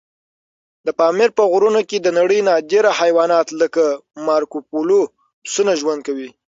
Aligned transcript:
د 0.85 0.87
پامیر 0.99 1.29
په 1.37 1.43
غرونو 1.51 1.81
کې 1.89 1.97
د 2.01 2.07
نړۍ 2.19 2.39
نادر 2.49 2.85
حیوانات 2.99 3.47
لکه 3.61 3.83
مارکوپولو 4.27 4.99
پسونه 5.43 5.71
ژوند 5.81 6.01
کوي. 6.07 6.29